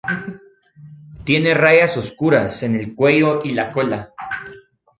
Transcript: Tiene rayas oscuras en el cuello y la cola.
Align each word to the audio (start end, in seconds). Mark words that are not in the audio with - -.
Tiene 1.25 1.53
rayas 1.53 1.95
oscuras 1.95 2.63
en 2.63 2.75
el 2.75 2.95
cuello 2.95 3.37
y 3.43 3.51
la 3.53 3.69
cola. 3.69 4.11